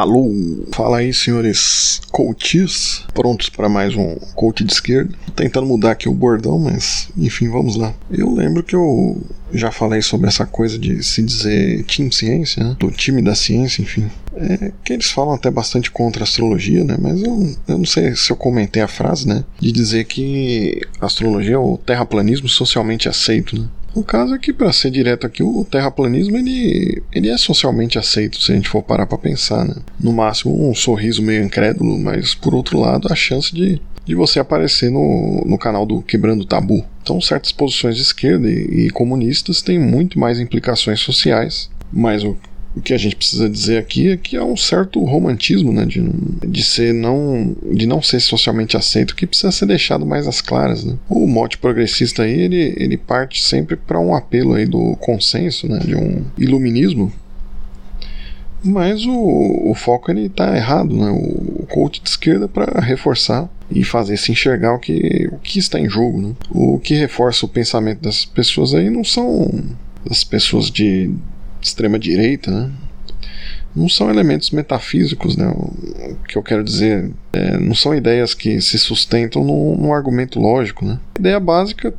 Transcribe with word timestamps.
Alô, 0.00 0.30
fala 0.72 0.96
aí, 0.96 1.12
senhores 1.12 2.00
coaches, 2.10 3.04
prontos 3.12 3.50
para 3.50 3.68
mais 3.68 3.94
um 3.94 4.14
coach 4.34 4.64
de 4.64 4.72
esquerda. 4.72 5.14
Tentando 5.36 5.66
mudar 5.66 5.90
aqui 5.90 6.08
o 6.08 6.14
bordão, 6.14 6.58
mas 6.58 7.10
enfim, 7.18 7.50
vamos 7.50 7.76
lá. 7.76 7.92
Eu 8.10 8.32
lembro 8.34 8.62
que 8.62 8.74
eu 8.74 9.20
já 9.52 9.70
falei 9.70 10.00
sobre 10.00 10.26
essa 10.28 10.46
coisa 10.46 10.78
de 10.78 11.02
se 11.02 11.22
dizer 11.22 11.84
team 11.84 12.10
ciência, 12.10 12.64
né? 12.64 12.76
do 12.78 12.90
time 12.90 13.20
da 13.20 13.34
ciência, 13.34 13.82
enfim. 13.82 14.10
É, 14.34 14.72
que 14.82 14.94
eles 14.94 15.10
falam 15.10 15.34
até 15.34 15.50
bastante 15.50 15.90
contra 15.90 16.22
a 16.22 16.24
astrologia, 16.24 16.82
né? 16.82 16.96
Mas 16.98 17.20
eu, 17.22 17.56
eu 17.68 17.76
não 17.76 17.84
sei 17.84 18.16
se 18.16 18.30
eu 18.30 18.36
comentei 18.36 18.80
a 18.80 18.88
frase, 18.88 19.28
né? 19.28 19.44
De 19.58 19.70
dizer 19.70 20.04
que 20.04 20.80
astrologia 20.98 21.56
é 21.56 21.58
o 21.58 21.76
terraplanismo 21.76 22.48
socialmente 22.48 23.06
aceito, 23.06 23.60
né? 23.60 23.68
O 23.94 24.04
caso 24.04 24.34
é 24.34 24.38
que, 24.38 24.52
para 24.52 24.72
ser 24.72 24.90
direto 24.90 25.26
aqui, 25.26 25.42
o 25.42 25.64
terraplanismo 25.64 26.36
ele, 26.36 27.02
ele 27.12 27.28
é 27.28 27.36
socialmente 27.36 27.98
aceito 27.98 28.40
se 28.40 28.52
a 28.52 28.54
gente 28.54 28.68
for 28.68 28.82
parar 28.82 29.06
para 29.06 29.18
pensar, 29.18 29.64
né? 29.64 29.74
No 29.98 30.12
máximo 30.12 30.70
um 30.70 30.74
sorriso 30.74 31.22
meio 31.22 31.42
incrédulo, 31.42 31.98
mas 31.98 32.34
por 32.34 32.54
outro 32.54 32.78
lado 32.78 33.08
a 33.10 33.16
chance 33.16 33.52
de, 33.52 33.80
de 34.04 34.14
você 34.14 34.38
aparecer 34.38 34.90
no, 34.90 35.42
no 35.44 35.58
canal 35.58 35.84
do 35.84 36.02
Quebrando 36.02 36.44
Tabu. 36.44 36.84
Então 37.02 37.20
certas 37.20 37.50
posições 37.50 37.96
de 37.96 38.02
esquerda 38.02 38.48
e, 38.48 38.86
e 38.86 38.90
comunistas 38.90 39.60
têm 39.60 39.78
muito 39.78 40.18
mais 40.18 40.38
implicações 40.38 41.00
sociais, 41.00 41.68
mas 41.92 42.22
o 42.22 42.36
o 42.80 42.82
que 42.82 42.94
a 42.94 42.98
gente 42.98 43.14
precisa 43.14 43.48
dizer 43.48 43.76
aqui 43.76 44.08
é 44.08 44.16
que 44.16 44.38
há 44.38 44.44
um 44.44 44.56
certo 44.56 45.04
romantismo, 45.04 45.70
né, 45.70 45.84
de, 45.84 46.02
de 46.46 46.64
ser 46.64 46.94
não 46.94 47.54
de 47.70 47.86
não 47.86 48.00
ser 48.00 48.20
socialmente 48.20 48.74
aceito, 48.74 49.14
que 49.14 49.26
precisa 49.26 49.52
ser 49.52 49.66
deixado 49.66 50.06
mais 50.06 50.26
às 50.26 50.40
claras, 50.40 50.82
né? 50.82 50.96
O 51.08 51.26
mote 51.26 51.58
progressista 51.58 52.22
aí, 52.22 52.40
ele, 52.40 52.74
ele 52.78 52.96
parte 52.96 53.42
sempre 53.42 53.76
para 53.76 54.00
um 54.00 54.14
apelo 54.14 54.54
aí 54.54 54.64
do 54.64 54.96
consenso, 54.96 55.68
né, 55.68 55.78
de 55.80 55.94
um 55.94 56.24
iluminismo. 56.38 57.12
Mas 58.64 59.04
o, 59.04 59.70
o 59.70 59.74
foco 59.74 60.10
ele 60.10 60.30
tá 60.30 60.56
errado, 60.56 60.96
né? 60.96 61.10
O, 61.10 61.62
o 61.62 61.66
coach 61.68 62.00
de 62.00 62.08
esquerda 62.08 62.48
para 62.48 62.80
reforçar 62.80 63.48
e 63.70 63.84
fazer 63.84 64.16
se 64.16 64.32
enxergar 64.32 64.74
o 64.74 64.78
que, 64.78 65.28
o 65.30 65.38
que 65.38 65.58
está 65.58 65.78
em 65.78 65.88
jogo, 65.88 66.20
né? 66.20 66.32
O 66.50 66.78
que 66.78 66.94
reforça 66.94 67.44
o 67.44 67.48
pensamento 67.48 68.00
das 68.00 68.24
pessoas 68.24 68.74
aí 68.74 68.88
não 68.88 69.04
são 69.04 69.50
as 70.10 70.24
pessoas 70.24 70.70
de 70.70 71.10
extrema 71.60 71.98
direita, 71.98 72.50
né? 72.50 72.70
não 73.74 73.88
são 73.88 74.10
elementos 74.10 74.50
metafísicos, 74.50 75.36
né? 75.36 75.48
O 75.48 76.16
que 76.26 76.36
eu 76.36 76.42
quero 76.42 76.64
dizer 76.64 77.10
é, 77.32 77.56
não 77.58 77.74
são 77.74 77.94
ideias 77.94 78.34
que 78.34 78.60
se 78.60 78.78
sustentam 78.78 79.44
num, 79.44 79.76
num 79.76 79.94
argumento 79.94 80.40
lógico, 80.40 80.84
né? 80.84 80.98
A 81.16 81.20
ideia 81.20 81.40
básica 81.40 81.94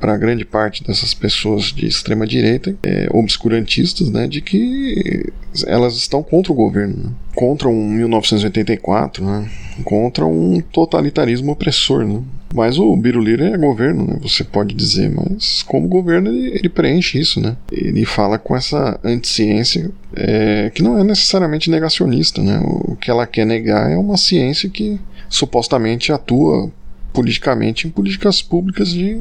para 0.00 0.16
grande 0.16 0.44
parte 0.44 0.84
dessas 0.84 1.12
pessoas 1.14 1.64
de 1.64 1.86
extrema 1.86 2.26
direita, 2.26 2.76
é, 2.82 3.08
obscurantistas, 3.10 4.10
né, 4.10 4.26
de 4.26 4.40
que 4.40 5.32
elas 5.66 5.96
estão 5.96 6.22
contra 6.22 6.52
o 6.52 6.54
governo, 6.54 6.96
né? 7.04 7.10
contra 7.34 7.68
um 7.68 7.88
1984, 7.90 9.24
né? 9.24 9.50
contra 9.84 10.24
um 10.26 10.60
totalitarismo 10.60 11.52
opressor, 11.52 12.04
né? 12.04 12.22
Mas 12.54 12.78
o 12.78 12.96
Biruliro 12.96 13.44
é 13.44 13.58
governo, 13.58 14.06
né? 14.06 14.18
Você 14.22 14.42
pode 14.42 14.74
dizer, 14.74 15.10
mas 15.10 15.62
como 15.62 15.86
governo 15.86 16.30
ele, 16.30 16.48
ele 16.56 16.68
preenche 16.68 17.18
isso, 17.18 17.40
né? 17.40 17.56
Ele 17.70 18.06
fala 18.06 18.38
com 18.38 18.56
essa 18.56 18.98
anticiência 19.04 19.90
é, 20.16 20.70
que 20.74 20.82
não 20.82 20.98
é 20.98 21.04
necessariamente 21.04 21.70
negacionista, 21.70 22.42
né? 22.42 22.58
O 22.64 22.96
que 22.96 23.10
ela 23.10 23.26
quer 23.26 23.44
negar 23.44 23.90
é 23.90 23.96
uma 23.96 24.16
ciência 24.16 24.70
que 24.70 24.98
supostamente 25.28 26.10
atua 26.10 26.70
politicamente 27.12 27.86
em 27.86 27.90
políticas 27.90 28.40
públicas 28.40 28.90
de, 28.90 29.20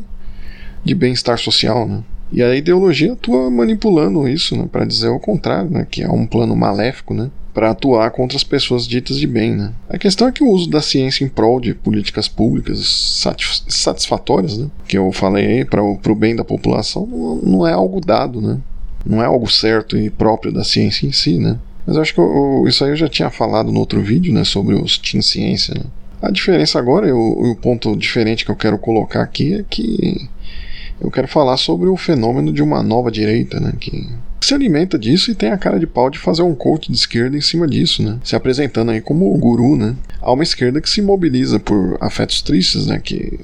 de 0.87 0.95
bem-estar 0.95 1.37
social, 1.37 1.87
né? 1.87 2.03
E 2.31 2.43
a 2.43 2.55
ideologia 2.55 3.13
atua 3.13 3.49
manipulando 3.49 4.27
isso, 4.27 4.55
né, 4.55 4.67
para 4.69 4.85
dizer 4.85 5.07
o 5.07 5.19
contrário, 5.19 5.69
né, 5.69 5.87
que 5.89 6.03
é 6.03 6.09
um 6.09 6.25
plano 6.25 6.55
maléfico, 6.57 7.13
né, 7.13 7.31
para 7.53 7.71
atuar 7.71 8.11
contra 8.11 8.35
as 8.35 8.43
pessoas 8.43 8.85
ditas 8.85 9.17
de 9.17 9.25
bem. 9.25 9.55
Né. 9.55 9.71
A 9.89 9.97
questão 9.97 10.27
é 10.27 10.31
que 10.31 10.43
o 10.43 10.49
uso 10.49 10.69
da 10.69 10.81
ciência 10.81 11.23
em 11.23 11.29
prol 11.29 11.61
de 11.61 11.73
políticas 11.73 12.27
públicas 12.27 13.23
satisfatórias, 13.69 14.57
né, 14.57 14.67
que 14.87 14.97
eu 14.97 15.09
falei 15.13 15.63
para 15.63 15.81
o 15.81 16.15
bem 16.15 16.35
da 16.35 16.43
população, 16.43 17.07
não, 17.41 17.65
é 17.65 17.71
algo 17.71 18.01
dado, 18.01 18.41
né, 18.41 18.59
não 19.05 19.23
é 19.23 19.25
algo 19.25 19.49
certo 19.49 19.97
e 19.97 20.09
próprio 20.09 20.51
da 20.51 20.65
ciência 20.65 21.07
em 21.07 21.13
si. 21.13 21.39
Né. 21.39 21.57
Mas 21.85 21.95
eu 21.95 22.01
acho 22.01 22.13
que 22.13 22.19
eu, 22.19 22.65
isso 22.67 22.83
aí 22.83 22.91
eu 22.91 22.97
já 22.97 23.07
tinha 23.07 23.29
falado 23.29 23.71
no 23.71 23.79
outro 23.79 24.01
vídeo, 24.01 24.33
né, 24.33 24.43
sobre 24.43 24.75
os 24.75 24.97
Team 24.97 25.21
Ciência. 25.21 25.73
Né. 25.75 25.85
A 26.21 26.29
diferença 26.29 26.77
agora, 26.77 27.07
e 27.07 27.11
o 27.13 27.55
ponto 27.61 27.95
diferente 27.95 28.43
que 28.43 28.51
eu 28.51 28.55
quero 28.55 28.77
colocar 28.77 29.21
aqui 29.21 29.53
é 29.53 29.63
que 29.63 30.27
eu 30.99 31.11
quero 31.11 31.27
falar 31.27 31.57
sobre 31.57 31.87
o 31.87 31.97
fenômeno 31.97 32.51
de 32.51 32.61
uma 32.61 32.81
nova 32.81 33.11
direita, 33.11 33.59
né, 33.59 33.73
que 33.79 34.07
se 34.41 34.53
alimenta 34.53 34.97
disso 34.97 35.31
e 35.31 35.35
tem 35.35 35.51
a 35.51 35.57
cara 35.57 35.79
de 35.79 35.87
pau 35.87 36.09
de 36.09 36.19
fazer 36.19 36.41
um 36.41 36.55
coach 36.55 36.91
de 36.91 36.97
esquerda 36.97 37.35
em 37.35 37.41
cima 37.41 37.67
disso, 37.67 38.01
né, 38.03 38.19
se 38.23 38.35
apresentando 38.35 38.91
aí 38.91 39.01
como 39.01 39.33
o 39.33 39.37
guru, 39.37 39.75
né. 39.75 39.95
Há 40.21 40.31
uma 40.31 40.43
esquerda 40.43 40.81
que 40.81 40.89
se 40.89 41.01
mobiliza 41.01 41.59
por 41.59 41.97
afetos 41.99 42.41
tristes, 42.41 42.87
né, 42.87 42.99
que 42.99 43.39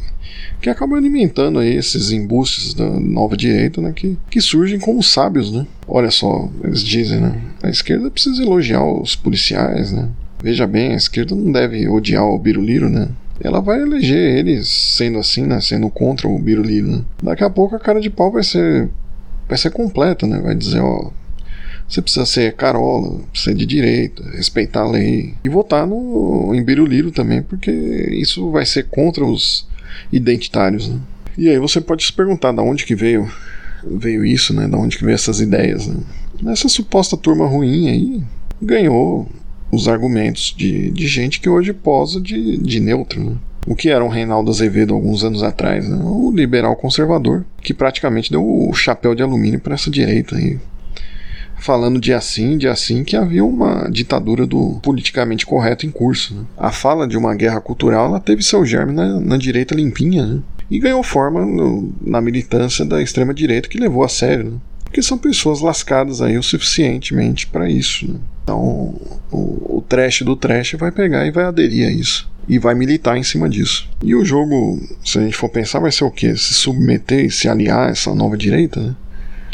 que 0.59 0.69
acaba 0.69 0.95
alimentando 0.95 1.59
aí 1.59 1.75
esses 1.75 2.11
embustes 2.11 2.73
da 2.73 2.89
nova 2.89 3.35
direita, 3.35 3.81
né, 3.81 3.91
que, 3.93 4.17
que 4.29 4.39
surgem 4.39 4.79
como 4.79 5.03
sábios, 5.03 5.51
né. 5.51 5.67
Olha 5.87 6.09
só, 6.09 6.49
eles 6.63 6.81
dizem, 6.81 7.19
né, 7.19 7.39
a 7.61 7.69
esquerda 7.69 8.09
precisa 8.09 8.41
elogiar 8.41 8.83
os 8.83 9.15
policiais, 9.15 9.91
né. 9.91 10.09
Veja 10.41 10.67
bem, 10.67 10.93
a 10.93 10.97
esquerda 10.97 11.35
não 11.35 11.51
deve 11.51 11.87
odiar 11.87 12.25
o 12.25 12.37
Biruliro, 12.37 12.89
né? 12.89 13.07
Ela 13.39 13.61
vai 13.61 13.81
eleger 13.81 14.37
ele 14.37 14.63
sendo 14.63 15.17
assim, 15.17 15.45
né? 15.45 15.59
Sendo 15.61 15.89
contra 15.89 16.27
o 16.27 16.39
Biruliro, 16.39 16.87
né? 16.87 17.01
Daqui 17.21 17.43
a 17.43 17.49
pouco 17.49 17.75
a 17.75 17.79
cara 17.79 17.99
de 17.99 18.09
pau 18.09 18.31
vai 18.31 18.43
ser 18.43 18.89
vai 19.47 19.57
ser 19.57 19.71
completa, 19.71 20.25
né? 20.25 20.39
Vai 20.39 20.55
dizer, 20.55 20.81
ó, 20.81 21.11
você 21.87 22.01
precisa 22.01 22.25
ser 22.25 22.53
carola, 22.53 23.19
ser 23.33 23.53
de 23.53 23.65
direita, 23.65 24.23
respeitar 24.31 24.81
a 24.81 24.89
lei 24.89 25.35
e 25.43 25.49
votar 25.49 25.85
no 25.85 26.53
em 26.53 26.63
Biruliro 26.63 27.11
também, 27.11 27.41
porque 27.41 27.71
isso 27.71 28.49
vai 28.51 28.65
ser 28.65 28.87
contra 28.87 29.25
os 29.25 29.67
identitários, 30.11 30.87
né? 30.87 30.99
E 31.37 31.49
aí 31.49 31.57
você 31.57 31.81
pode 31.81 32.05
se 32.05 32.13
perguntar 32.13 32.51
da 32.51 32.61
onde 32.61 32.85
que 32.85 32.95
veio 32.95 33.29
veio 33.85 34.23
isso, 34.23 34.53
né? 34.53 34.67
Da 34.67 34.77
onde 34.77 34.97
que 34.97 35.03
veio 35.03 35.15
essas 35.15 35.39
ideias, 35.39 35.87
né? 35.87 35.97
Essa 36.47 36.69
suposta 36.69 37.17
turma 37.17 37.45
ruim 37.45 37.89
aí 37.89 38.23
ganhou 38.61 39.27
os 39.73 39.87
argumentos 39.87 40.53
de, 40.57 40.89
de 40.91 41.07
gente 41.07 41.39
que 41.39 41.49
hoje 41.49 41.73
posa 41.73 42.21
de, 42.21 42.57
de 42.57 42.79
neutro, 42.79 43.23
né? 43.23 43.35
O 43.65 43.75
que 43.75 43.89
era 43.89 44.03
um 44.03 44.09
Reinaldo 44.09 44.51
Azevedo 44.51 44.93
alguns 44.93 45.23
anos 45.23 45.41
atrás, 45.41 45.87
né? 45.87 45.97
o 46.03 46.31
liberal 46.31 46.75
conservador, 46.75 47.45
que 47.61 47.73
praticamente 47.73 48.29
deu 48.29 48.45
o 48.45 48.73
chapéu 48.73 49.15
de 49.15 49.23
alumínio 49.23 49.59
para 49.59 49.75
essa 49.75 49.89
direita 49.89 50.35
aí. 50.35 50.59
Falando 51.57 51.97
de 51.97 52.13
assim, 52.13 52.57
de 52.57 52.67
assim, 52.67 53.05
que 53.05 53.15
havia 53.15 53.43
uma 53.43 53.89
ditadura 53.89 54.45
do 54.45 54.81
politicamente 54.83 55.45
correto 55.45 55.85
em 55.85 55.91
curso. 55.91 56.35
Né? 56.35 56.43
A 56.57 56.71
fala 56.71 57.07
de 57.07 57.17
uma 57.17 57.33
guerra 57.33 57.61
cultural 57.61 58.07
ela 58.07 58.19
teve 58.19 58.43
seu 58.43 58.65
germe 58.65 58.91
na, 58.91 59.17
na 59.21 59.37
direita 59.37 59.73
limpinha, 59.73 60.25
né? 60.25 60.41
e 60.69 60.77
ganhou 60.77 61.01
forma 61.01 61.45
no, 61.45 61.93
na 62.01 62.19
militância 62.19 62.83
da 62.83 63.01
extrema-direita 63.01 63.69
que 63.69 63.77
levou 63.77 64.03
a 64.03 64.09
sério. 64.09 64.59
Porque 64.93 65.01
são 65.01 65.17
pessoas 65.17 65.59
lascadas 65.59 66.21
aí 66.21 66.37
o 66.37 66.43
suficientemente 66.43 67.47
para 67.47 67.67
isso. 67.67 68.07
Né? 68.07 68.19
Então 68.43 68.93
o, 69.31 69.77
o 69.77 69.85
trash 69.89 70.21
do 70.21 70.35
trash 70.35 70.73
vai 70.73 70.91
pegar 70.91 71.25
e 71.25 71.31
vai 71.31 71.45
aderir 71.45 71.87
a 71.87 71.91
isso. 71.91 72.29
E 72.47 72.59
vai 72.59 72.75
militar 72.75 73.17
em 73.17 73.23
cima 73.23 73.49
disso. 73.49 73.89
E 74.03 74.13
o 74.13 74.23
jogo, 74.23 74.79
se 75.03 75.17
a 75.17 75.21
gente 75.23 75.35
for 75.35 75.49
pensar, 75.49 75.79
vai 75.79 75.91
ser 75.91 76.03
o 76.03 76.11
quê? 76.11 76.37
Se 76.37 76.53
submeter 76.53 77.25
e 77.25 77.31
se 77.31 77.49
aliar 77.49 77.87
a 77.87 77.89
essa 77.89 78.13
nova 78.13 78.37
direita, 78.37 78.79
né? 78.79 78.95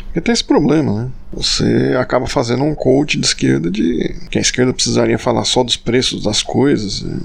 Porque 0.04 0.20
tem 0.20 0.34
esse 0.34 0.44
problema, 0.44 1.04
né? 1.04 1.10
Você 1.32 1.96
acaba 1.98 2.28
fazendo 2.28 2.66
um 2.66 2.76
coach 2.76 3.18
de 3.18 3.26
esquerda 3.26 3.72
de 3.72 4.14
que 4.30 4.40
a 4.40 4.42
esquerda 4.42 4.74
precisaria 4.74 5.18
falar 5.18 5.46
só 5.46 5.64
dos 5.64 5.78
preços 5.78 6.22
das 6.22 6.44
coisas, 6.44 7.02
né? 7.02 7.18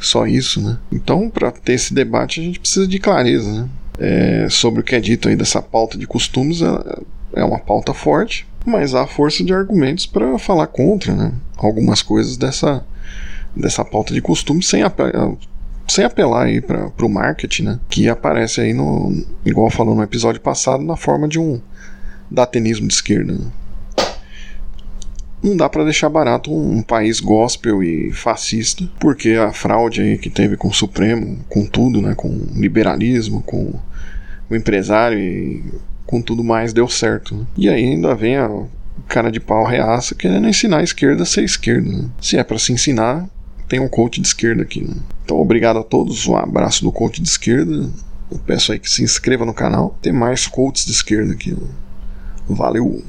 só 0.00 0.26
isso, 0.26 0.62
né? 0.62 0.78
Então, 0.90 1.28
para 1.28 1.50
ter 1.50 1.74
esse 1.74 1.92
debate, 1.92 2.40
a 2.40 2.42
gente 2.42 2.58
precisa 2.58 2.88
de 2.88 2.98
clareza, 2.98 3.52
né? 3.52 3.68
É, 3.98 4.46
sobre 4.48 4.80
o 4.80 4.82
que 4.82 4.94
é 4.94 5.00
dito 5.00 5.28
aí 5.28 5.36
dessa 5.36 5.60
pauta 5.60 5.98
de 5.98 6.06
costumes, 6.06 6.62
é 7.34 7.44
uma 7.44 7.58
pauta 7.58 7.94
forte, 7.94 8.46
mas 8.64 8.94
há 8.94 9.06
força 9.06 9.42
de 9.44 9.52
argumentos 9.52 10.06
para 10.06 10.38
falar 10.38 10.66
contra 10.66 11.14
né, 11.14 11.32
algumas 11.56 12.02
coisas 12.02 12.36
dessa, 12.36 12.84
dessa 13.54 13.84
pauta 13.84 14.12
de 14.12 14.20
costume 14.20 14.62
sem, 14.62 14.82
apelar, 14.82 15.32
sem 15.88 16.04
apelar 16.04 16.46
aí 16.46 16.60
para 16.60 16.90
o 17.00 17.08
marketing, 17.08 17.62
né, 17.64 17.80
que 17.88 18.08
aparece 18.08 18.60
aí 18.60 18.72
no, 18.72 19.24
igual 19.44 19.70
falou 19.70 19.94
no 19.94 20.02
episódio 20.02 20.40
passado, 20.40 20.82
na 20.82 20.96
forma 20.96 21.26
de 21.26 21.38
um 21.38 21.60
datanismo 22.30 22.86
de 22.86 22.94
esquerda. 22.94 23.32
Né. 23.32 23.46
Não 25.42 25.56
dá 25.56 25.70
para 25.70 25.84
deixar 25.84 26.10
barato 26.10 26.52
um, 26.52 26.78
um 26.78 26.82
país 26.82 27.18
gospel 27.18 27.82
e 27.82 28.12
fascista, 28.12 28.86
porque 29.00 29.30
a 29.30 29.52
fraude 29.52 30.02
aí 30.02 30.18
que 30.18 30.28
teve 30.28 30.54
com 30.54 30.68
o 30.68 30.74
Supremo, 30.74 31.38
com 31.48 31.64
tudo, 31.64 32.02
né, 32.02 32.14
com 32.14 32.28
o 32.28 32.48
liberalismo, 32.54 33.42
com 33.42 33.72
o 34.50 34.54
empresário 34.54 35.18
e 35.18 35.64
com 36.10 36.20
tudo 36.20 36.42
mais 36.42 36.72
deu 36.72 36.88
certo. 36.88 37.36
Né? 37.36 37.46
E 37.56 37.68
aí 37.68 37.84
ainda 37.84 38.16
vem 38.16 38.36
a 38.36 38.64
cara 39.06 39.30
de 39.30 39.38
pau 39.38 39.64
reaça 39.64 40.12
querendo 40.12 40.48
ensinar 40.48 40.78
a 40.78 40.82
esquerda 40.82 41.22
a 41.22 41.26
ser 41.26 41.44
esquerda. 41.44 41.88
Né? 41.88 42.10
Se 42.20 42.36
é 42.36 42.42
para 42.42 42.58
se 42.58 42.72
ensinar, 42.72 43.28
tem 43.68 43.78
um 43.78 43.88
coach 43.88 44.20
de 44.20 44.26
esquerda 44.26 44.62
aqui. 44.62 44.82
Né? 44.82 44.96
Então 45.24 45.40
obrigado 45.40 45.78
a 45.78 45.84
todos, 45.84 46.26
um 46.26 46.36
abraço 46.36 46.82
do 46.82 46.90
coach 46.90 47.22
de 47.22 47.28
esquerda. 47.28 47.88
Eu 48.28 48.38
peço 48.44 48.72
aí 48.72 48.80
que 48.80 48.90
se 48.90 49.04
inscreva 49.04 49.44
no 49.44 49.54
canal. 49.54 49.96
Tem 50.02 50.12
mais 50.12 50.48
coaches 50.48 50.84
de 50.84 50.90
esquerda 50.90 51.32
aqui. 51.32 51.52
Né? 51.52 51.68
Valeu! 52.48 53.04